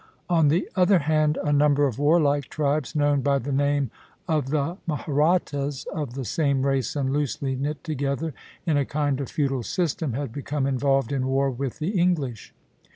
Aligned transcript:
On 0.31 0.47
the 0.47 0.67
other 0.75 0.97
hand, 0.97 1.37
a 1.43 1.53
number 1.53 1.85
of 1.85 1.99
warlike 1.99 2.45
tribes, 2.45 2.95
known 2.95 3.21
by 3.21 3.37
the 3.37 3.51
name 3.51 3.91
of 4.27 4.49
the 4.49 4.77
Mahrattas, 4.87 5.85
of 5.93 6.15
the 6.15 6.25
same 6.25 6.65
race 6.65 6.95
and 6.95 7.13
loosely 7.13 7.55
knit 7.55 7.83
together 7.83 8.33
in 8.65 8.77
a 8.77 8.83
kind 8.85 9.21
of 9.21 9.29
feudal 9.29 9.61
system, 9.61 10.13
had 10.13 10.33
become 10.33 10.65
involved 10.65 11.11
in 11.11 11.27
war 11.27 11.51
with 11.51 11.77
the 11.77 11.89
English. 11.99 12.51